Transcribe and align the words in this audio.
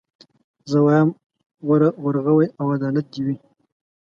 زه 0.69 0.77
وايم 0.85 1.09
وروغي 2.05 2.47
او 2.59 2.65
عدالت 2.75 3.05
دي 3.13 3.21
وي 3.25 3.35